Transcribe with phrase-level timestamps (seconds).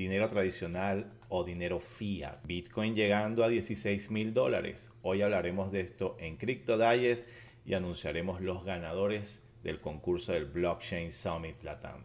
[0.00, 2.42] dinero tradicional o dinero fiat.
[2.46, 4.88] Bitcoin llegando a 16 mil dólares.
[5.02, 7.28] Hoy hablaremos de esto en Crypto Digest
[7.66, 12.04] y anunciaremos los ganadores del concurso del Blockchain Summit Latam.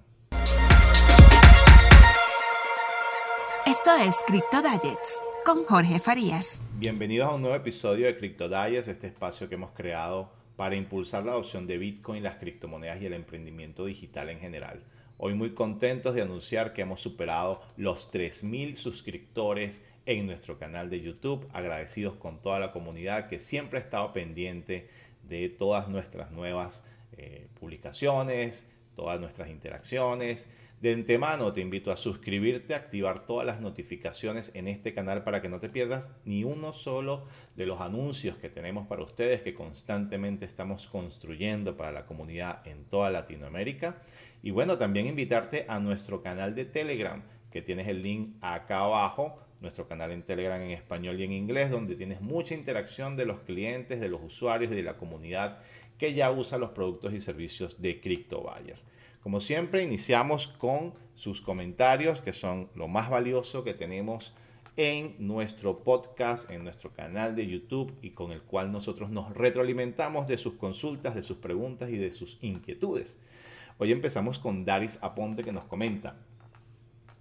[3.65, 6.61] Esto es Crypto Digest con Jorge Farías.
[6.73, 11.23] Bienvenidos a un nuevo episodio de Crypto Digest, este espacio que hemos creado para impulsar
[11.23, 14.83] la adopción de Bitcoin, las criptomonedas y el emprendimiento digital en general.
[15.17, 20.99] Hoy muy contentos de anunciar que hemos superado los 3.000 suscriptores en nuestro canal de
[20.99, 21.47] YouTube.
[21.53, 24.89] Agradecidos con toda la comunidad que siempre ha estado pendiente
[25.23, 26.83] de todas nuestras nuevas
[27.15, 30.47] eh, publicaciones, todas nuestras interacciones.
[30.81, 35.47] De antemano te invito a suscribirte, activar todas las notificaciones en este canal para que
[35.47, 37.25] no te pierdas ni uno solo
[37.55, 42.83] de los anuncios que tenemos para ustedes que constantemente estamos construyendo para la comunidad en
[42.85, 44.01] toda Latinoamérica.
[44.43, 49.39] Y bueno, también invitarte a nuestro canal de Telegram, que tienes el link acá abajo,
[49.61, 53.39] nuestro canal en Telegram en español y en inglés, donde tienes mucha interacción de los
[53.39, 55.59] clientes, de los usuarios y de la comunidad
[55.97, 58.77] que ya usa los productos y servicios de CryptoBuyer.
[59.25, 64.35] Como siempre, iniciamos con sus comentarios, que son lo más valioso que tenemos
[64.77, 70.27] en nuestro podcast, en nuestro canal de YouTube y con el cual nosotros nos retroalimentamos
[70.27, 73.17] de sus consultas, de sus preguntas y de sus inquietudes.
[73.79, 76.17] Hoy empezamos con Daris Aponte que nos comenta.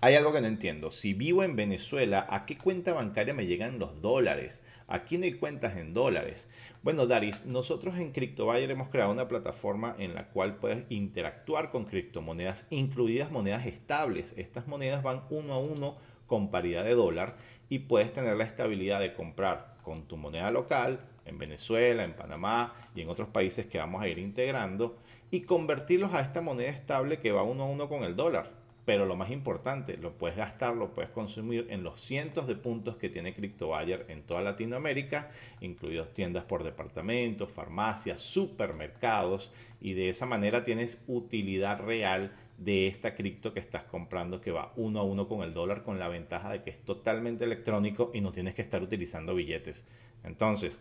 [0.05, 0.91] Hay algo que no entiendo.
[0.91, 4.62] Si vivo en Venezuela, ¿a qué cuenta bancaria me llegan los dólares?
[4.86, 6.47] Aquí no hay cuentas en dólares.
[6.83, 11.86] Bueno, Daris, nosotros en CryptoBuyer hemos creado una plataforma en la cual puedes interactuar con
[11.86, 14.34] criptomonedas, incluidas monedas estables.
[14.36, 17.36] Estas monedas van uno a uno con paridad de dólar
[17.70, 22.75] y puedes tener la estabilidad de comprar con tu moneda local en Venezuela, en Panamá
[22.94, 24.98] y en otros países que vamos a ir integrando
[25.30, 28.63] y convertirlos a esta moneda estable que va uno a uno con el dólar.
[28.84, 32.96] Pero lo más importante, lo puedes gastar, lo puedes consumir en los cientos de puntos
[32.96, 39.50] que tiene CryptoBuyer en toda Latinoamérica, incluidos tiendas por departamentos, farmacias, supermercados,
[39.81, 44.72] y de esa manera tienes utilidad real de esta cripto que estás comprando que va
[44.76, 48.20] uno a uno con el dólar con la ventaja de que es totalmente electrónico y
[48.20, 49.86] no tienes que estar utilizando billetes.
[50.22, 50.78] Entonces,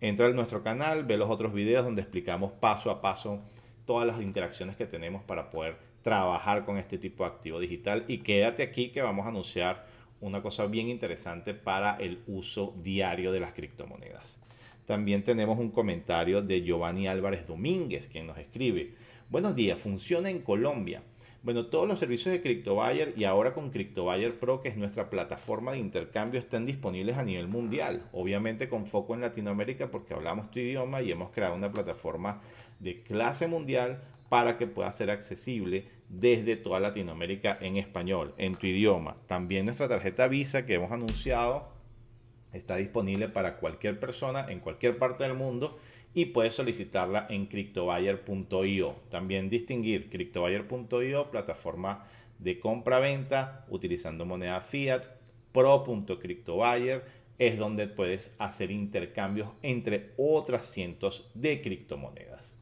[0.00, 3.40] entra en nuestro canal, ve los otros videos donde explicamos paso a paso
[3.84, 8.04] todas las interacciones que tenemos para poder trabajar con este tipo de activo digital.
[8.08, 9.86] Y quédate aquí que vamos a anunciar
[10.20, 14.36] una cosa bien interesante para el uso diario de las criptomonedas.
[14.86, 18.94] También tenemos un comentario de Giovanni Álvarez Domínguez, quien nos escribe,
[19.28, 21.02] buenos días, funciona en Colombia.
[21.42, 25.72] Bueno, todos los servicios de CryptoBuyer y ahora con CryptoBuyer Pro, que es nuestra plataforma
[25.72, 28.08] de intercambio, están disponibles a nivel mundial.
[28.12, 32.40] Obviamente con foco en Latinoamérica porque hablamos tu idioma y hemos creado una plataforma
[32.80, 38.66] de clase mundial para que pueda ser accesible desde toda Latinoamérica en español, en tu
[38.66, 39.16] idioma.
[39.26, 41.68] También nuestra tarjeta Visa que hemos anunciado
[42.52, 45.78] está disponible para cualquier persona en cualquier parte del mundo
[46.14, 48.96] y puedes solicitarla en cryptobuyer.io.
[49.10, 52.06] También distinguir cryptobuyer.io, plataforma
[52.38, 55.04] de compra-venta utilizando moneda fiat,
[55.52, 57.04] pro.cryptobuyer
[57.38, 62.57] es donde puedes hacer intercambios entre otras cientos de criptomonedas.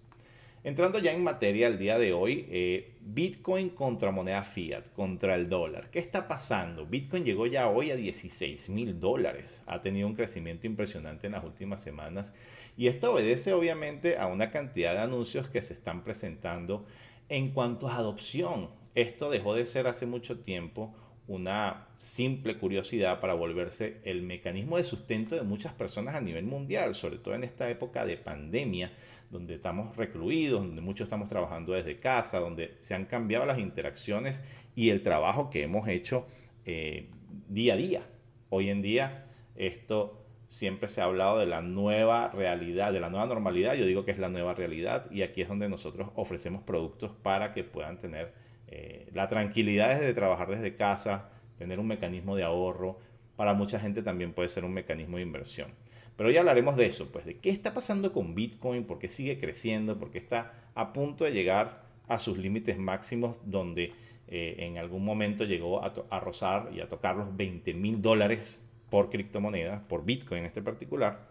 [0.66, 5.48] Entrando ya en materia el día de hoy, eh, Bitcoin contra moneda fiat, contra el
[5.48, 5.90] dólar.
[5.92, 6.86] ¿Qué está pasando?
[6.86, 9.62] Bitcoin llegó ya hoy a 16 mil dólares.
[9.68, 12.34] Ha tenido un crecimiento impresionante en las últimas semanas.
[12.76, 16.84] Y esto obedece obviamente a una cantidad de anuncios que se están presentando
[17.28, 18.70] en cuanto a adopción.
[18.96, 20.92] Esto dejó de ser hace mucho tiempo
[21.28, 26.94] una simple curiosidad para volverse el mecanismo de sustento de muchas personas a nivel mundial,
[26.94, 28.92] sobre todo en esta época de pandemia,
[29.30, 34.42] donde estamos recluidos, donde muchos estamos trabajando desde casa, donde se han cambiado las interacciones
[34.74, 36.26] y el trabajo que hemos hecho
[36.64, 37.08] eh,
[37.48, 38.02] día a día.
[38.50, 39.26] Hoy en día
[39.56, 44.04] esto siempre se ha hablado de la nueva realidad, de la nueva normalidad, yo digo
[44.04, 48.00] que es la nueva realidad y aquí es donde nosotros ofrecemos productos para que puedan
[48.00, 48.32] tener
[48.68, 52.98] eh, la tranquilidad de trabajar desde casa, tener un mecanismo de ahorro.
[53.36, 55.72] Para mucha gente también puede ser un mecanismo de inversión.
[56.16, 59.38] Pero ya hablaremos de eso, pues de qué está pasando con Bitcoin, por qué sigue
[59.38, 63.92] creciendo, por qué está a punto de llegar a sus límites máximos donde
[64.28, 69.10] eh, en algún momento llegó a, rozar y a tocar los 20 mil dólares por
[69.10, 71.28] criptomoneda, por Bitcoin en este particular.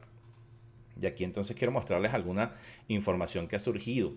[1.02, 2.54] Y aquí entonces quiero mostrarles alguna
[2.88, 4.14] información que ha surgido.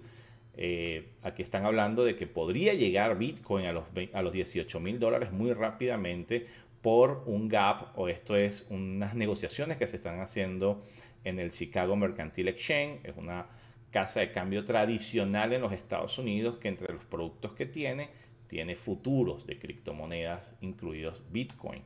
[0.57, 4.99] Eh, aquí están hablando de que podría llegar Bitcoin a los, a los 18 mil
[4.99, 6.47] dólares muy rápidamente
[6.83, 10.83] por un gap, o esto es unas negociaciones que se están haciendo
[11.25, 13.01] en el Chicago Mercantile Exchange.
[13.05, 13.47] Es una
[13.91, 18.09] casa de cambio tradicional en los Estados Unidos que entre los productos que tiene,
[18.47, 21.83] tiene futuros de criptomonedas, incluidos Bitcoin.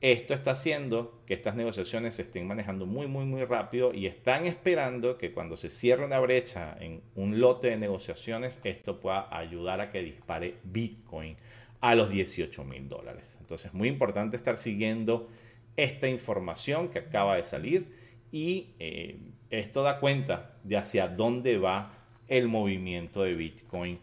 [0.00, 4.46] Esto está haciendo que estas negociaciones se estén manejando muy, muy, muy rápido y están
[4.46, 9.80] esperando que cuando se cierre una brecha en un lote de negociaciones, esto pueda ayudar
[9.80, 11.36] a que dispare Bitcoin
[11.82, 13.36] a los 18 mil dólares.
[13.40, 15.28] Entonces, muy importante estar siguiendo
[15.76, 17.92] esta información que acaba de salir
[18.30, 19.18] y eh,
[19.50, 21.92] esto da cuenta de hacia dónde va
[22.28, 23.98] el movimiento de Bitcoin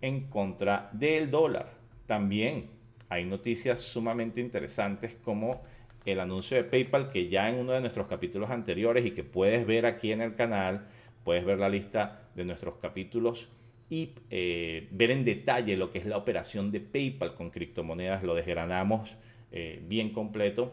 [0.00, 1.72] en contra del dólar.
[2.06, 2.68] También
[3.08, 5.62] hay noticias sumamente interesantes como
[6.04, 9.64] el anuncio de PayPal que ya en uno de nuestros capítulos anteriores y que puedes
[9.66, 10.88] ver aquí en el canal,
[11.22, 13.48] puedes ver la lista de nuestros capítulos
[13.90, 18.22] y eh, ver en detalle lo que es la operación de PayPal con criptomonedas.
[18.22, 19.16] Lo desgranamos
[19.50, 20.72] eh, bien completo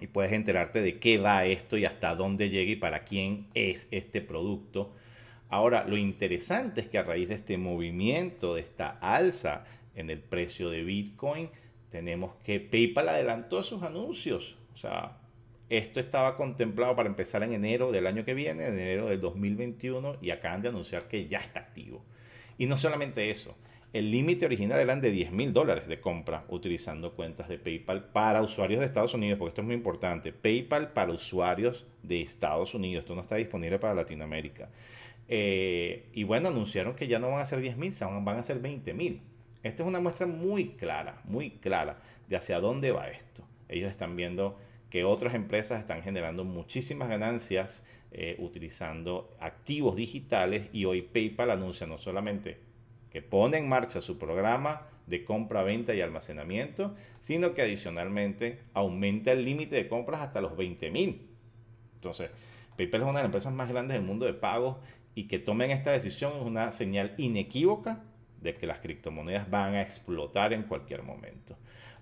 [0.00, 3.86] y puedes enterarte de qué va esto y hasta dónde llega y para quién es
[3.92, 4.92] este producto.
[5.48, 9.64] Ahora, lo interesante es que a raíz de este movimiento, de esta alza
[9.94, 11.48] en el precio de Bitcoin.
[11.90, 14.56] Tenemos que PayPal adelantó sus anuncios.
[14.74, 15.18] O sea,
[15.68, 20.16] esto estaba contemplado para empezar en enero del año que viene, en enero del 2021,
[20.20, 22.04] y acaban de anunciar que ya está activo.
[22.58, 23.54] Y no solamente eso,
[23.92, 28.42] el límite original eran de 10 mil dólares de compra utilizando cuentas de PayPal para
[28.42, 30.32] usuarios de Estados Unidos, porque esto es muy importante.
[30.32, 34.68] PayPal para usuarios de Estados Unidos, esto no está disponible para Latinoamérica.
[35.28, 37.92] Eh, y bueno, anunciaron que ya no van a ser 10 mil,
[38.22, 39.20] van a ser 20 mil.
[39.62, 41.96] Esta es una muestra muy clara, muy clara
[42.28, 43.42] de hacia dónde va esto.
[43.68, 44.58] Ellos están viendo
[44.90, 51.86] que otras empresas están generando muchísimas ganancias eh, utilizando activos digitales y hoy PayPal anuncia
[51.86, 52.58] no solamente
[53.10, 59.32] que pone en marcha su programa de compra, venta y almacenamiento, sino que adicionalmente aumenta
[59.32, 61.28] el límite de compras hasta los 20 mil.
[61.94, 62.30] Entonces,
[62.76, 64.76] PayPal es una de las empresas más grandes del mundo de pagos
[65.14, 68.04] y que tomen esta decisión es una señal inequívoca
[68.40, 71.56] de que las criptomonedas van a explotar en cualquier momento.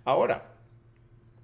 [0.04, 0.54] Ahora,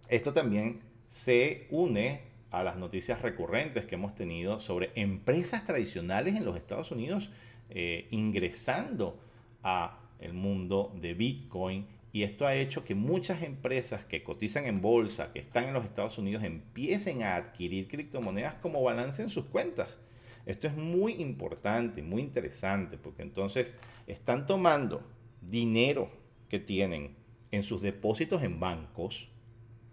[0.08, 0.80] esto también
[1.10, 2.20] se une
[2.50, 7.28] a las noticias recurrentes que hemos tenido sobre empresas tradicionales en los Estados Unidos
[7.68, 9.20] eh, ingresando
[9.62, 14.80] a el mundo de Bitcoin y esto ha hecho que muchas empresas que cotizan en
[14.80, 19.44] bolsa, que están en los Estados Unidos, empiecen a adquirir criptomonedas como balance en sus
[19.44, 19.98] cuentas.
[20.46, 23.76] Esto es muy importante, muy interesante, porque entonces
[24.08, 25.02] están tomando
[25.40, 26.10] dinero
[26.48, 27.14] que tienen
[27.52, 29.28] en sus depósitos en bancos,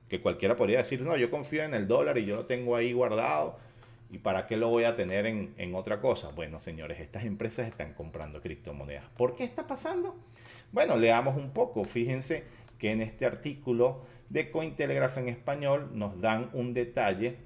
[0.10, 2.94] que cualquiera podría decir, no, yo confío en el dólar y yo lo tengo ahí
[2.94, 3.58] guardado,
[4.10, 6.30] ¿y para qué lo voy a tener en, en otra cosa?
[6.30, 9.06] Bueno, señores, estas empresas están comprando criptomonedas.
[9.18, 10.16] ¿Por qué está pasando?
[10.72, 11.84] Bueno, leamos un poco.
[11.84, 12.44] Fíjense
[12.78, 17.38] que en este artículo de Cointelegraph en español nos dan un detalle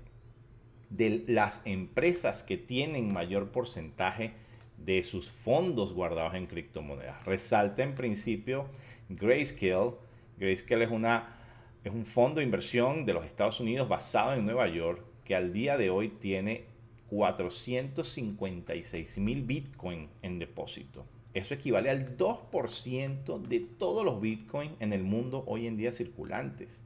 [0.90, 4.34] de las empresas que tienen mayor porcentaje
[4.78, 7.24] de sus fondos guardados en criptomonedas.
[7.26, 8.66] Resalta en principio
[9.10, 9.94] Grayscale.
[10.38, 11.36] Grayscale es, una,
[11.84, 15.52] es un fondo de inversión de los Estados Unidos basado en Nueva York que al
[15.52, 16.66] día de hoy tiene
[17.10, 21.08] 456 mil Bitcoin en depósito.
[21.34, 26.84] Eso equivale al 2% de todos los Bitcoin en el mundo hoy en día circulantes.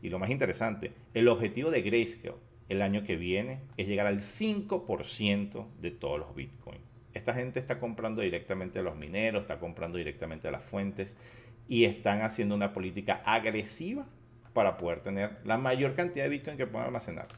[0.00, 2.36] Y lo más interesante, el objetivo de Grayscale
[2.68, 6.78] el año que viene es llegar al 5% de todos los Bitcoin.
[7.14, 11.16] Esta gente está comprando directamente a los mineros, está comprando directamente a las fuentes
[11.68, 14.06] y están haciendo una política agresiva
[14.56, 17.28] para poder tener la mayor cantidad de Bitcoin que puedan almacenar.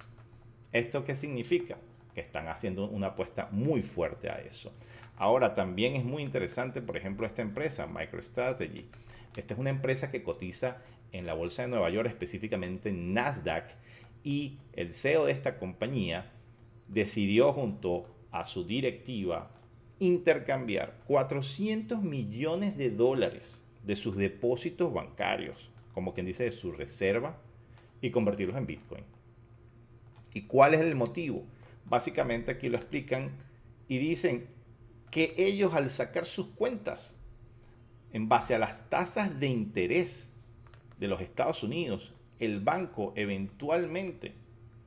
[0.73, 1.77] ¿Esto qué significa?
[2.15, 4.71] Que están haciendo una apuesta muy fuerte a eso.
[5.17, 8.89] Ahora también es muy interesante, por ejemplo, esta empresa, MicroStrategy.
[9.35, 10.77] Esta es una empresa que cotiza
[11.11, 13.65] en la Bolsa de Nueva York, específicamente en Nasdaq,
[14.23, 16.31] y el CEO de esta compañía
[16.87, 19.51] decidió junto a su directiva
[19.99, 27.37] intercambiar 400 millones de dólares de sus depósitos bancarios, como quien dice de su reserva,
[28.01, 29.03] y convertirlos en Bitcoin.
[30.33, 31.43] ¿Y cuál es el motivo?
[31.87, 33.33] Básicamente aquí lo explican
[33.89, 34.47] y dicen
[35.11, 37.17] que ellos al sacar sus cuentas
[38.13, 40.31] en base a las tasas de interés
[41.01, 44.35] de los Estados Unidos el banco eventualmente,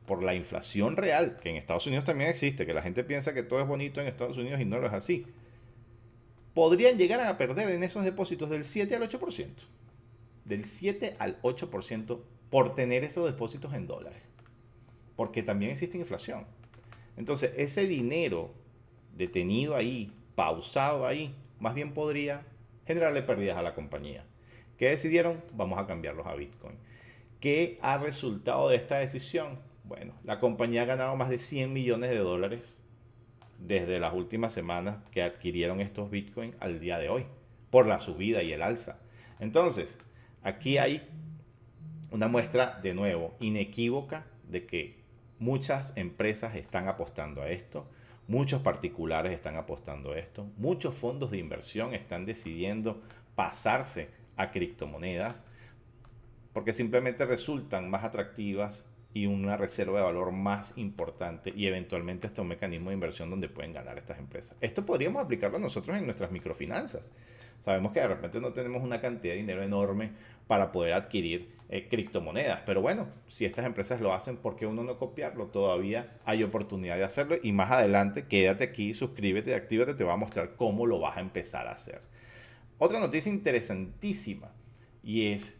[0.05, 3.43] por la inflación real, que en Estados Unidos también existe, que la gente piensa que
[3.43, 5.25] todo es bonito en Estados Unidos y no lo es así,
[6.53, 9.47] podrían llegar a perder en esos depósitos del 7 al 8%.
[10.51, 14.21] Del 7 al 8% por tener esos depósitos en dólares.
[15.15, 16.45] Porque también existe inflación.
[17.15, 18.51] Entonces, ese dinero
[19.15, 22.45] detenido ahí, pausado ahí, más bien podría
[22.85, 24.25] generarle pérdidas a la compañía.
[24.77, 25.41] ¿Qué decidieron?
[25.53, 26.75] Vamos a cambiarlos a Bitcoin.
[27.39, 29.57] ¿Qué ha resultado de esta decisión?
[29.85, 32.75] Bueno, la compañía ha ganado más de 100 millones de dólares
[33.57, 37.25] desde las últimas semanas que adquirieron estos bitcoins al día de hoy,
[37.69, 38.99] por la subida y el alza.
[39.39, 39.97] Entonces,
[40.43, 41.07] aquí hay
[42.11, 45.01] una muestra de nuevo inequívoca de que
[45.39, 47.87] muchas empresas están apostando a esto,
[48.27, 53.01] muchos particulares están apostando a esto, muchos fondos de inversión están decidiendo
[53.35, 55.43] pasarse a criptomonedas
[56.53, 62.41] porque simplemente resultan más atractivas y una reserva de valor más importante y eventualmente hasta
[62.41, 64.57] un mecanismo de inversión donde pueden ganar estas empresas.
[64.61, 67.09] Esto podríamos aplicarlo nosotros en nuestras microfinanzas.
[67.61, 70.11] Sabemos que de repente no tenemos una cantidad de dinero enorme
[70.47, 74.83] para poder adquirir eh, criptomonedas, pero bueno, si estas empresas lo hacen, ¿por qué uno
[74.83, 75.45] no copiarlo?
[75.45, 80.17] Todavía hay oportunidad de hacerlo y más adelante quédate aquí, suscríbete, actívate, te va a
[80.17, 82.01] mostrar cómo lo vas a empezar a hacer.
[82.77, 84.51] Otra noticia interesantísima
[85.03, 85.57] y es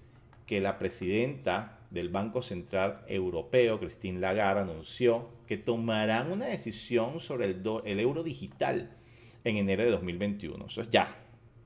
[0.47, 7.45] que la presidenta del Banco Central Europeo, Christine Lagarde, anunció que tomarán una decisión sobre
[7.45, 8.97] el, el euro digital
[9.43, 10.65] en enero de 2021.
[10.65, 11.20] Eso es ya.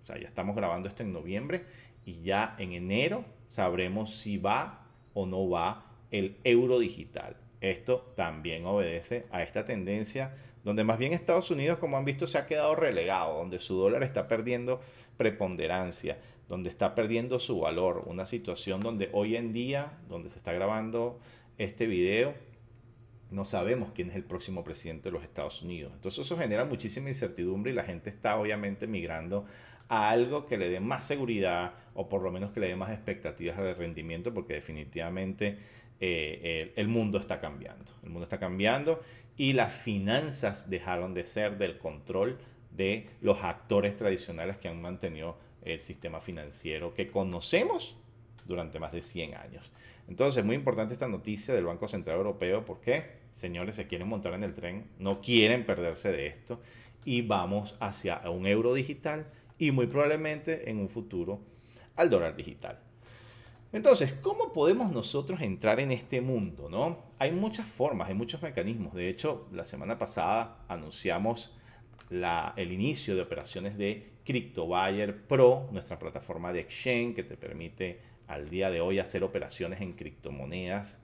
[0.06, 1.66] O sea, ya estamos grabando esto en noviembre
[2.06, 4.86] y ya en enero sabremos si va
[5.16, 7.38] o no va el euro digital.
[7.60, 12.38] Esto también obedece a esta tendencia donde más bien Estados Unidos, como han visto, se
[12.38, 14.80] ha quedado relegado, donde su dólar está perdiendo
[15.18, 20.54] preponderancia, donde está perdiendo su valor, una situación donde hoy en día, donde se está
[20.54, 21.20] grabando
[21.58, 22.36] este video,
[23.32, 25.92] no sabemos quién es el próximo presidente de los Estados Unidos.
[25.96, 29.46] Entonces eso genera muchísima incertidumbre y la gente está obviamente migrando
[29.88, 32.92] a algo que le dé más seguridad o por lo menos que le dé más
[32.92, 35.58] expectativas de rendimiento porque definitivamente
[36.00, 37.92] eh, el, mundo está cambiando.
[38.04, 39.02] El mundo está cambiando
[39.38, 42.38] y las finanzas dejaron de ser del control
[42.72, 47.96] de los actores tradicionales que han mantenido el sistema financiero que conocemos
[48.46, 49.72] durante más de 100 años.
[50.08, 54.44] Entonces, muy importante esta noticia del Banco Central Europeo porque, señores, se quieren montar en
[54.44, 56.60] el tren, no quieren perderse de esto
[57.06, 61.40] y vamos hacia un euro digital y muy probablemente en un futuro
[61.96, 62.80] al dólar digital.
[63.72, 66.70] Entonces, ¿cómo podemos nosotros entrar en este mundo?
[66.70, 67.00] ¿no?
[67.20, 68.94] Hay muchas formas, hay muchos mecanismos.
[68.94, 71.52] De hecho, la semana pasada anunciamos
[72.10, 78.50] el inicio de operaciones de CryptoBuyer Pro, nuestra plataforma de exchange que te permite al
[78.50, 81.00] día de hoy hacer operaciones en criptomonedas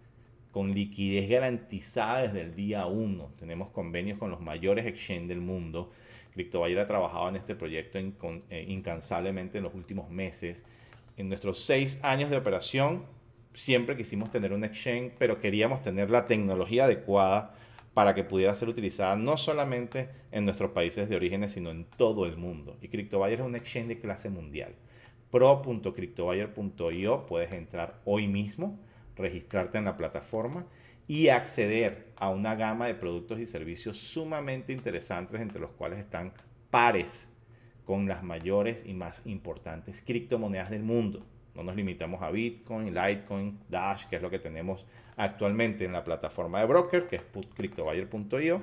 [0.51, 3.34] con liquidez garantizada desde el día 1.
[3.39, 5.91] Tenemos convenios con los mayores exchange del mundo.
[6.34, 10.65] CryptoBuyer ha trabajado en este proyecto eh, incansablemente en los últimos meses.
[11.17, 13.05] En nuestros seis años de operación
[13.53, 17.53] siempre quisimos tener un exchange, pero queríamos tener la tecnología adecuada
[17.93, 22.25] para que pudiera ser utilizada no solamente en nuestros países de origen, sino en todo
[22.25, 22.77] el mundo.
[22.81, 24.74] Y CryptoBuyer es un exchange de clase mundial.
[25.29, 28.79] pro.cryptobuyer.io puedes entrar hoy mismo,
[29.15, 30.65] registrarte en la plataforma
[31.08, 36.34] y acceder a una gama de productos y servicios sumamente interesantes, entre los cuales están
[36.70, 37.30] pares
[37.86, 41.25] con las mayores y más importantes criptomonedas del mundo.
[41.56, 44.86] No nos limitamos a Bitcoin, Litecoin, Dash, que es lo que tenemos
[45.18, 47.24] actualmente en la plataforma de broker, que es
[47.56, 48.62] cryptobuyer.io,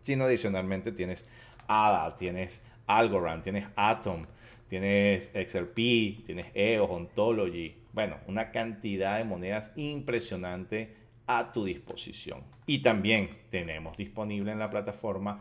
[0.00, 1.26] sino adicionalmente tienes
[1.66, 4.26] ADA, tienes Algorand, tienes Atom,
[4.68, 10.94] tienes XRP, tienes EOS, Ontology, bueno, una cantidad de monedas impresionante
[11.26, 12.42] a tu disposición.
[12.66, 15.40] Y también tenemos disponible en la plataforma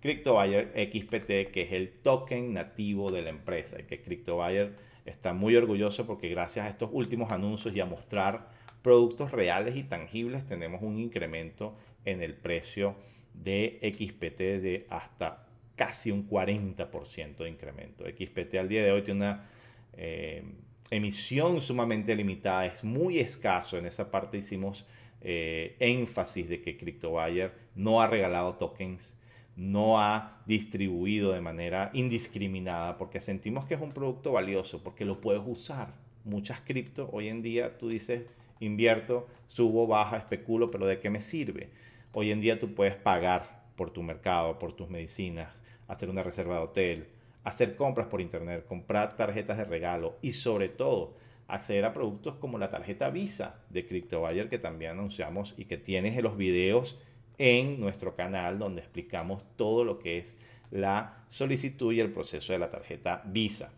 [0.00, 4.76] CryptoBuyer XPT, que es el token nativo de la empresa, y que CryptoBuyer
[5.06, 8.48] está muy orgulloso porque gracias a estos últimos anuncios y a mostrar
[8.82, 11.74] productos reales y tangibles, tenemos un incremento
[12.04, 12.94] en el precio
[13.34, 15.47] de XPT de hasta
[15.78, 18.04] casi un 40% de incremento.
[18.04, 19.48] XPT al día de hoy tiene una
[19.94, 20.42] eh,
[20.90, 23.78] emisión sumamente limitada, es muy escaso.
[23.78, 24.84] En esa parte hicimos
[25.20, 29.16] eh, énfasis de que CryptoBuyer no ha regalado tokens,
[29.54, 35.20] no ha distribuido de manera indiscriminada, porque sentimos que es un producto valioso, porque lo
[35.20, 35.94] puedes usar.
[36.24, 38.24] Muchas cripto hoy en día tú dices,
[38.58, 41.70] invierto, subo, baja, especulo, pero ¿de qué me sirve?
[42.12, 46.56] Hoy en día tú puedes pagar por tu mercado, por tus medicinas, hacer una reserva
[46.56, 47.08] de hotel,
[47.44, 51.16] hacer compras por internet, comprar tarjetas de regalo y sobre todo
[51.48, 56.16] acceder a productos como la tarjeta Visa de CryptoBuyer que también anunciamos y que tienes
[56.16, 56.98] en los videos
[57.38, 60.36] en nuestro canal donde explicamos todo lo que es
[60.70, 63.72] la solicitud y el proceso de la tarjeta Visa,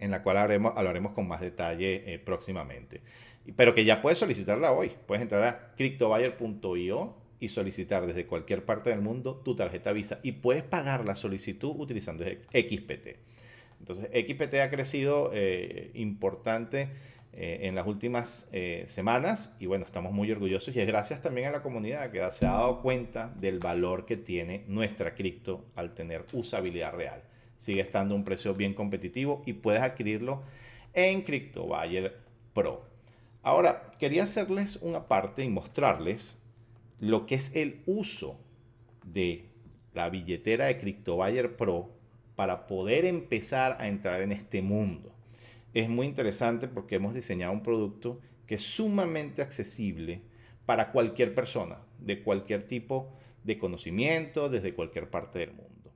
[0.00, 3.00] en la cual hablaremos, con más detalle eh, próximamente
[3.56, 4.92] pero que ya puedes solicitarla hoy.
[5.06, 10.32] Puedes entrar a cryptobuyer.io y solicitar desde cualquier parte del mundo tu tarjeta Visa y
[10.32, 13.16] puedes pagar la solicitud utilizando XPT.
[13.80, 16.88] Entonces, XPT ha crecido eh, importante
[17.32, 21.48] eh, en las últimas eh, semanas y bueno, estamos muy orgullosos y es gracias también
[21.48, 25.94] a la comunidad que se ha dado cuenta del valor que tiene nuestra cripto al
[25.94, 27.22] tener usabilidad real.
[27.58, 30.42] sigue estando un precio bien competitivo y puedes adquirirlo
[30.94, 32.16] en CryptoBuyer
[32.54, 32.84] Pro.
[33.42, 36.37] Ahora, quería hacerles una parte y mostrarles
[37.00, 38.40] lo que es el uso
[39.04, 39.46] de
[39.94, 41.90] la billetera de CryptoBuyer Pro
[42.36, 45.14] para poder empezar a entrar en este mundo.
[45.74, 50.22] Es muy interesante porque hemos diseñado un producto que es sumamente accesible
[50.66, 53.12] para cualquier persona, de cualquier tipo
[53.44, 55.92] de conocimiento, desde cualquier parte del mundo.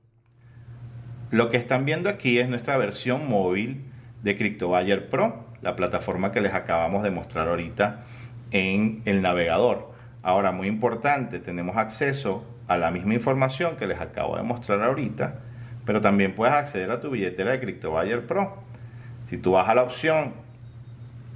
[1.31, 3.85] Lo que están viendo aquí es nuestra versión móvil
[4.21, 8.05] de CryptoBuyer Pro, la plataforma que les acabamos de mostrar ahorita
[8.51, 9.92] en el navegador.
[10.23, 15.41] Ahora, muy importante, tenemos acceso a la misma información que les acabo de mostrar ahorita,
[15.85, 18.57] pero también puedes acceder a tu billetera de CryptoBuyer Pro.
[19.25, 20.31] Si tú vas a la opción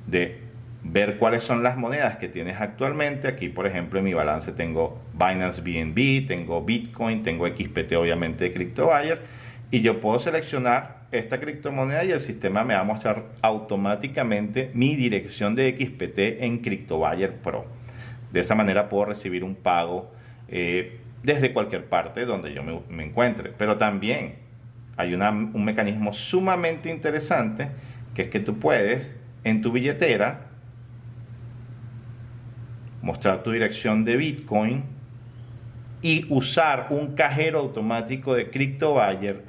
[0.08, 0.40] de
[0.84, 5.02] ver cuáles son las monedas que tienes actualmente, aquí por ejemplo en mi balance tengo
[5.14, 9.20] Binance BNB, tengo Bitcoin, tengo XPT obviamente de CryptoBuyer,
[9.70, 14.96] y yo puedo seleccionar esta criptomoneda y el sistema me va a mostrar automáticamente mi
[14.96, 17.77] dirección de XPT en CryptoBuyer Pro.
[18.32, 20.12] De esa manera puedo recibir un pago
[20.48, 23.54] eh, desde cualquier parte donde yo me, encuentre.
[23.58, 24.36] Pero también
[24.98, 27.70] hay un mecanismo sumamente interesante
[28.14, 30.48] que es que tú puedes en tu billetera
[33.02, 34.84] mostrar tu dirección de Bitcoin
[36.02, 39.44] y usar un cajero automático de CryptoBuyer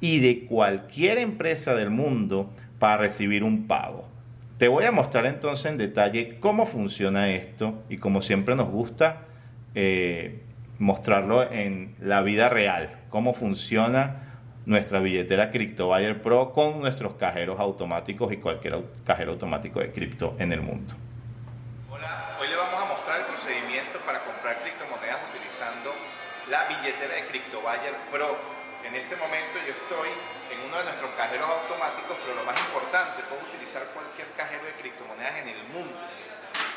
[0.00, 4.13] y de cualquier empresa del mundo para recibir un pago.
[4.64, 9.26] Te voy a mostrar entonces en detalle cómo funciona esto y como siempre nos gusta
[9.74, 10.40] eh,
[10.78, 18.32] mostrarlo en la vida real, cómo funciona nuestra billetera CryptoBuyer Pro con nuestros cajeros automáticos
[18.32, 20.94] y cualquier cajero automático de cripto en el mundo.
[21.90, 25.92] Hola, hoy le vamos a mostrar el procedimiento para comprar criptomonedas utilizando
[26.50, 30.10] la billetera de CryptoBuyer Pro en este momento yo estoy
[30.74, 35.36] uno de nuestros cajeros automáticos, pero lo más importante, puedo utilizar cualquier cajero de criptomonedas
[35.36, 35.96] en el mundo.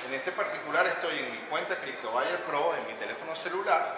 [0.08, 3.98] En este particular estoy en mi cuenta CryptoBuyer Pro en mi teléfono celular.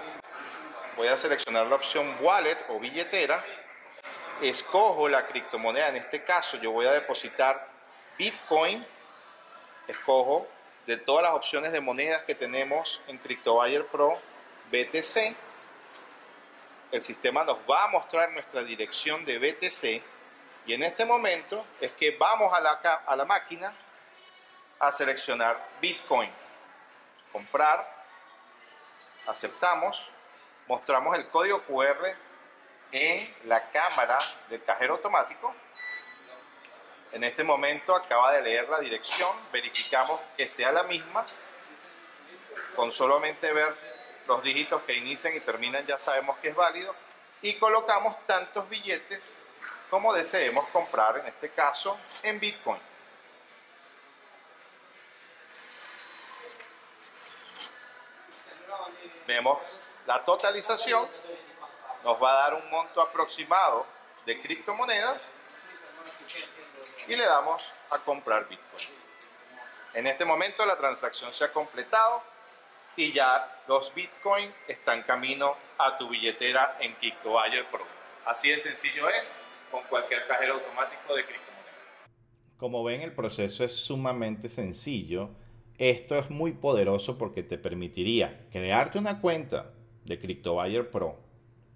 [0.95, 3.43] Voy a seleccionar la opción Wallet o billetera.
[4.41, 7.67] Escojo la criptomoneda, en este caso yo voy a depositar
[8.17, 8.85] Bitcoin.
[9.85, 10.47] Escojo
[10.87, 14.13] de todas las opciones de monedas que tenemos en CryptoBuyer Pro,
[14.71, 15.35] BTC
[16.91, 20.03] el sistema nos va a mostrar nuestra dirección de BTC
[20.65, 22.59] y en este momento es que vamos a
[23.15, 23.73] la, máquina
[24.79, 26.31] a seleccionar Bitcoin,
[27.31, 27.87] comprar,
[29.27, 29.99] aceptamos,
[30.67, 32.15] mostramos el código QR
[32.91, 35.53] en la cámara del cajero automático.
[37.11, 41.25] En este momento acaba de leer la dirección, verificamos que sea la misma,
[42.75, 43.88] con solamente ver
[44.29, 46.93] los dígitos que inician y terminan ya sabemos que es válido
[47.41, 49.35] y colocamos tantos billetes
[49.89, 52.79] como deseemos comprar, en este caso en Bitcoin.
[59.25, 59.57] Vemos
[60.05, 61.09] la totalización,
[62.03, 63.87] nos va a dar un monto aproximado
[64.27, 65.19] de criptomonedas
[67.07, 68.89] y le damos a comprar Bitcoin.
[69.95, 72.21] En este momento la transacción se ha completado
[72.99, 77.85] y ya los Bitcoin están camino a tu billetera en CryptoBuyer Pro.
[78.25, 79.33] Así de sencillo es
[79.71, 82.09] con cualquier cajero automático de criptomonedas.
[82.57, 85.29] Como ven, el proceso es sumamente sencillo.
[85.77, 89.71] Esto es muy poderoso porque te permitiría crearte una cuenta
[90.03, 91.17] de CryptoBuyer Pro,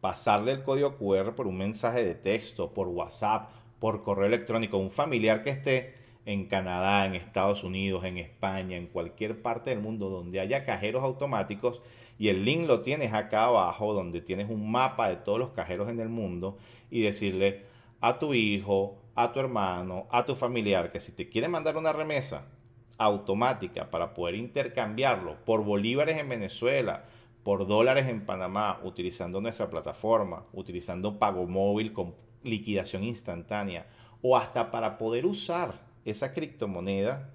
[0.01, 4.91] pasarle el código QR por un mensaje de texto, por WhatsApp, por correo electrónico, un
[4.91, 10.09] familiar que esté en Canadá, en Estados Unidos, en España, en cualquier parte del mundo
[10.09, 11.81] donde haya cajeros automáticos
[12.17, 15.89] y el link lo tienes acá abajo donde tienes un mapa de todos los cajeros
[15.89, 16.57] en el mundo
[16.89, 17.63] y decirle
[17.99, 21.91] a tu hijo, a tu hermano, a tu familiar que si te quiere mandar una
[21.91, 22.45] remesa
[22.97, 27.05] automática para poder intercambiarlo por bolívares en Venezuela,
[27.43, 33.87] por dólares en Panamá, utilizando nuestra plataforma, utilizando pago móvil con liquidación instantánea
[34.21, 37.29] o hasta para poder usar esa criptomoneda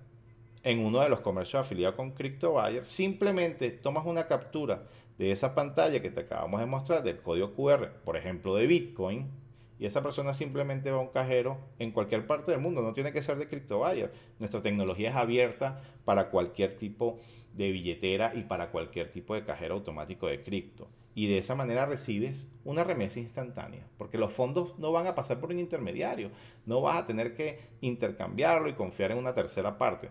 [0.63, 4.85] en uno de los comercios afiliados con CryptoBuyer, simplemente tomas una captura
[5.17, 9.31] de esa pantalla que te acabamos de mostrar del código QR, por ejemplo de Bitcoin,
[9.79, 13.13] y esa persona simplemente va a un cajero en cualquier parte del mundo, no tiene
[13.13, 14.13] que ser de CryptoBuyer.
[14.41, 17.19] Nuestra tecnología es abierta para cualquier tipo
[17.55, 21.87] de billetera y para cualquier tipo de cajero automático de cripto y de esa manera
[21.87, 26.31] recibes una remesa instantánea, porque los fondos no van a pasar por un intermediario,
[26.67, 30.11] no vas a tener que intercambiarlo y confiar en una tercera parte.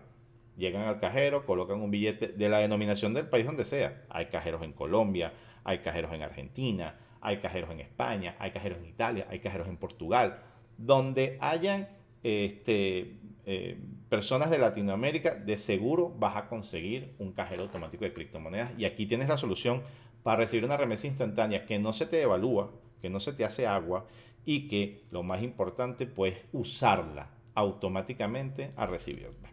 [0.56, 4.02] Llegan al cajero, colocan un billete de la denominación del país donde sea.
[4.10, 5.32] Hay cajeros en Colombia,
[5.62, 9.76] hay cajeros en Argentina, hay cajeros en España, hay cajeros en Italia, hay cajeros en
[9.76, 10.42] Portugal,
[10.76, 11.88] donde hayan
[12.24, 18.72] este, eh, personas de Latinoamérica, de seguro vas a conseguir un cajero automático de criptomonedas.
[18.76, 19.82] Y aquí tienes la solución
[20.28, 23.66] para recibir una remesa instantánea que no se te devalúa, que no se te hace
[23.66, 24.06] agua
[24.44, 29.48] y que lo más importante, puedes usarla automáticamente a recibirla.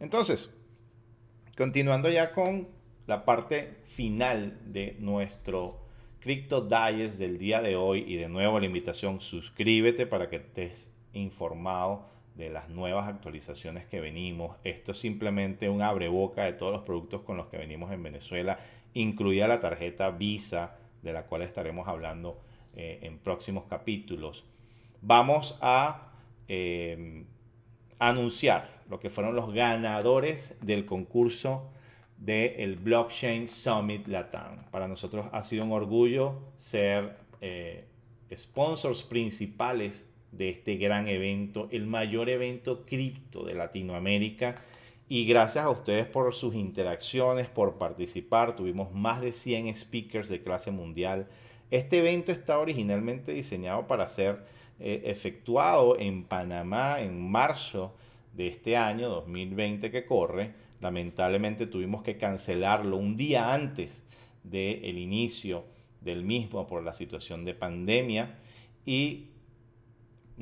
[0.00, 0.52] Entonces,
[1.56, 2.66] continuando ya con
[3.06, 5.78] la parte final de nuestro
[6.18, 10.92] Crypto Digest del día de hoy y de nuevo la invitación, suscríbete para que estés
[11.12, 14.56] informado de las nuevas actualizaciones que venimos.
[14.64, 18.58] Esto es simplemente un abreboca de todos los productos con los que venimos en Venezuela,
[18.94, 22.40] incluida la tarjeta Visa, de la cual estaremos hablando
[22.74, 24.44] eh, en próximos capítulos.
[25.00, 26.12] Vamos a
[26.48, 27.24] eh,
[27.98, 31.70] anunciar lo que fueron los ganadores del concurso
[32.18, 34.64] del Blockchain Summit Latam.
[34.70, 37.88] Para nosotros ha sido un orgullo ser eh,
[38.34, 44.62] sponsors principales de este gran evento, el mayor evento cripto de Latinoamérica.
[45.08, 48.56] Y gracias a ustedes por sus interacciones, por participar.
[48.56, 51.28] Tuvimos más de 100 speakers de clase mundial.
[51.70, 54.44] Este evento está originalmente diseñado para ser
[54.80, 57.94] eh, efectuado en Panamá en marzo
[58.34, 60.54] de este año 2020 que corre.
[60.80, 64.02] Lamentablemente tuvimos que cancelarlo un día antes
[64.42, 65.64] del inicio
[66.00, 68.38] del mismo por la situación de pandemia
[68.84, 69.28] y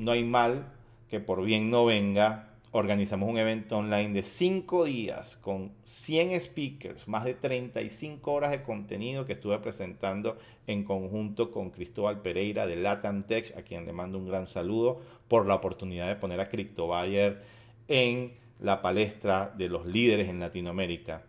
[0.01, 0.65] no hay mal
[1.09, 2.47] que por bien no venga.
[2.71, 8.63] Organizamos un evento online de 5 días con 100 speakers, más de 35 horas de
[8.63, 10.37] contenido que estuve presentando
[10.67, 15.01] en conjunto con Cristóbal Pereira de Latam Tech, a quien le mando un gran saludo
[15.27, 17.43] por la oportunidad de poner a CryptoBuyer
[17.87, 21.23] en la palestra de los líderes en Latinoamérica.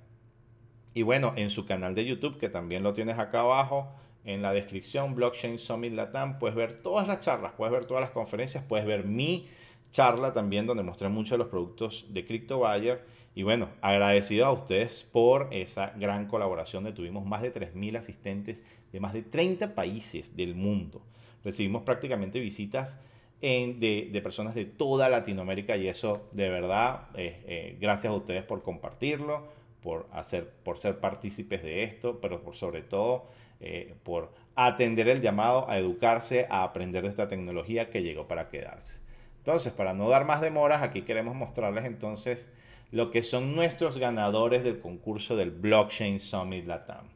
[0.94, 3.88] Y bueno, en su canal de YouTube, que también lo tienes acá abajo,
[4.24, 8.10] en la descripción, Blockchain Summit Latam, puedes ver todas las charlas, puedes ver todas las
[8.10, 9.48] conferencias, puedes ver mi
[9.90, 13.04] charla también donde mostré muchos de los productos de CryptoBuyer.
[13.34, 16.84] Y bueno, agradecido a ustedes por esa gran colaboración.
[16.84, 21.02] De tuvimos más de 3.000 asistentes de más de 30 países del mundo.
[21.42, 22.98] Recibimos prácticamente visitas
[23.40, 28.62] de, personas de toda Latinoamérica y eso de verdad, eh, eh, gracias a ustedes por
[28.62, 29.48] compartirlo,
[29.82, 33.26] por, hacer, por ser partícipes de esto, pero por sobre todo
[33.62, 38.48] eh, por atender el llamado a educarse, a aprender de esta tecnología que llegó para
[38.48, 39.00] quedarse.
[39.38, 42.52] Entonces, para no dar más demoras, aquí queremos mostrarles entonces
[42.90, 47.06] lo que son nuestros ganadores del concurso del Blockchain Summit Latam.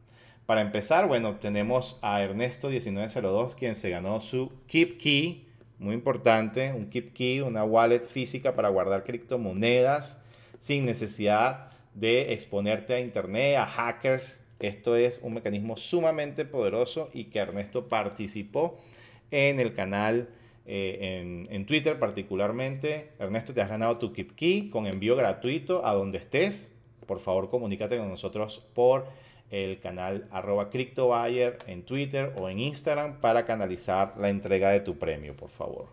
[0.47, 6.89] Para empezar, bueno, tenemos a Ernesto1902, quien se ganó su Keep Key, muy importante, un
[6.89, 10.23] Keep Key, una wallet física para guardar criptomonedas
[10.61, 17.25] sin necesidad de exponerte a internet, a hackers esto es un mecanismo sumamente poderoso y
[17.25, 18.79] que Ernesto participó
[19.31, 20.29] en el canal
[20.65, 23.11] eh, en, Twitter particularmente.
[23.19, 26.73] Ernesto, te has ganado tu Keep Key con envío gratuito a donde estés.
[27.07, 29.07] Por favor, comunícate con nosotros por
[29.51, 34.99] el canal arroba CryptoBuyer en Twitter o en Instagram para canalizar la entrega de tu
[34.99, 35.87] premio, por favor.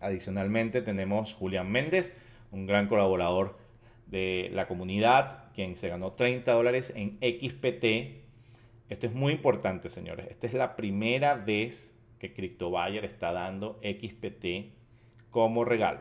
[0.00, 2.12] Adicionalmente tenemos Julián Méndez,
[2.52, 3.56] un gran colaborador
[4.06, 8.22] de la comunidad, quien se ganó 30 dólares en XPT.
[8.88, 10.26] Esto es muy importante, señores.
[10.30, 14.72] Esta es la primera vez que CryptoBuyer está dando XPT
[15.30, 16.00] como regalo.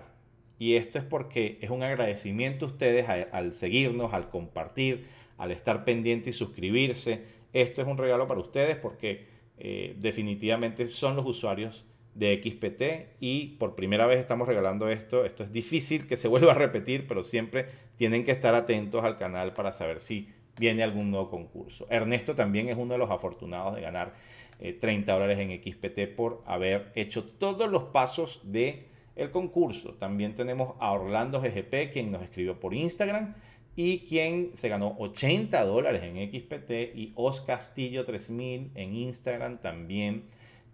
[0.60, 5.84] Y esto es porque es un agradecimiento a ustedes al seguirnos, al compartir, al estar
[5.84, 7.24] pendiente y suscribirse.
[7.52, 9.26] Esto es un regalo para ustedes porque
[9.58, 15.26] eh, definitivamente son los usuarios de XPT y por primera vez estamos regalando esto.
[15.26, 17.66] Esto es difícil que se vuelva a repetir, pero siempre
[17.98, 21.88] tienen que estar atentos al canal para saber si viene algún nuevo concurso.
[21.90, 24.14] Ernesto también es uno de los afortunados de ganar
[24.60, 29.94] 30 eh, dólares en XPT por haber hecho todos los pasos de el concurso.
[29.96, 33.36] También tenemos a Orlando GGP, quien nos escribió por Instagram
[33.76, 40.26] y quien se ganó 80 dólares en XPT y Os Castillo 3000 en Instagram también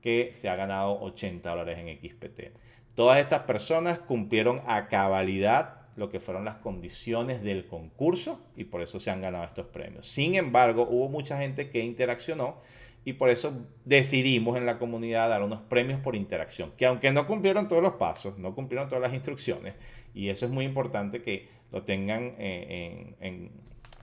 [0.01, 2.55] que se ha ganado 80 dólares en XPT.
[2.95, 8.81] Todas estas personas cumplieron a cabalidad lo que fueron las condiciones del concurso y por
[8.81, 10.07] eso se han ganado estos premios.
[10.07, 12.57] Sin embargo, hubo mucha gente que interaccionó
[13.05, 17.27] y por eso decidimos en la comunidad dar unos premios por interacción, que aunque no
[17.27, 19.75] cumplieron todos los pasos, no cumplieron todas las instrucciones,
[20.13, 23.51] y eso es muy importante que lo tengan eh, en,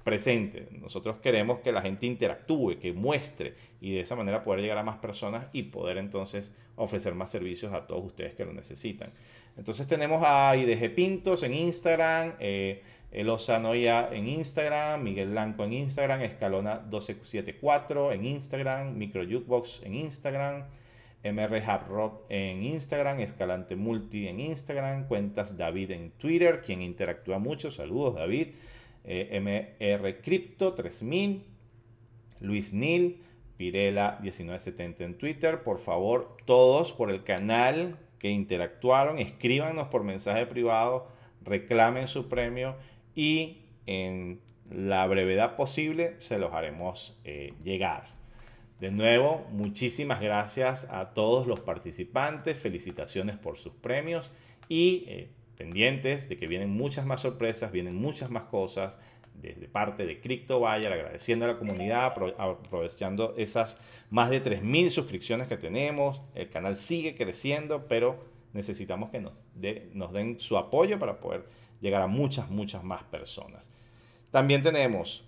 [0.07, 0.69] presente.
[0.81, 4.85] Nosotros queremos que la gente interactúe, que muestre y de esa manera poder llegar a
[4.85, 9.11] más personas y poder entonces ofrecer más servicios a todos ustedes que lo necesitan.
[9.57, 15.73] Entonces tenemos a IDG Pintos en Instagram, eh, El ya en Instagram, Miguel Blanco en
[15.73, 20.67] Instagram, Escalona 1274 en Instagram, Micro Jukebox en Instagram,
[21.25, 21.65] MR
[22.29, 27.73] en Instagram, Escalante Multi en Instagram, cuentas David en Twitter, quien interactúa mucho.
[27.73, 28.51] Saludos, David.
[29.07, 31.45] MR Crypto 3000,
[32.41, 33.23] Luis Nil,
[33.57, 35.63] Pirela 1970 en Twitter.
[35.63, 41.09] Por favor, todos por el canal que interactuaron, escríbanos por mensaje privado,
[41.43, 42.77] reclamen su premio
[43.15, 44.41] y en
[44.71, 48.17] la brevedad posible se los haremos eh, llegar.
[48.81, 54.31] De nuevo, muchísimas gracias a todos los participantes, felicitaciones por sus premios
[54.69, 58.99] y eh, pendientes de que vienen muchas más sorpresas, vienen muchas más cosas
[59.35, 63.79] desde parte de CryptoBuyer, agradeciendo a la comunidad, aprovechando esas
[64.11, 66.21] más de 3.000 suscripciones que tenemos.
[66.35, 69.33] El canal sigue creciendo, pero necesitamos que nos,
[69.93, 71.45] nos den su apoyo para poder
[71.81, 73.71] llegar a muchas, muchas más personas.
[74.31, 75.25] También tenemos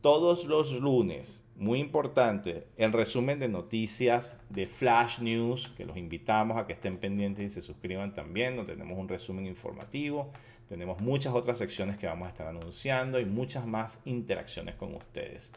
[0.00, 6.56] todos los lunes muy importante, el resumen de noticias de Flash News, que los invitamos
[6.56, 10.30] a que estén pendientes y se suscriban también, donde tenemos un resumen informativo,
[10.68, 15.52] tenemos muchas otras secciones que vamos a estar anunciando y muchas más interacciones con ustedes.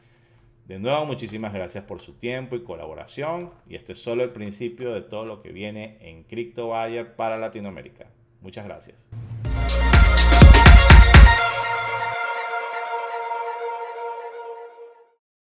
[0.68, 4.94] De nuevo, muchísimas gracias por su tiempo y colaboración, y esto es solo el principio
[4.94, 8.08] de todo lo que viene en Crypto Buyer para Latinoamérica.
[8.42, 9.06] Muchas gracias.